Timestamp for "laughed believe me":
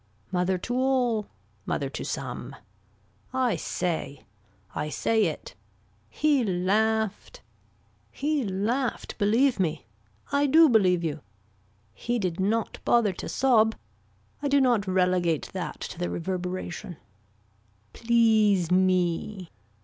8.43-9.85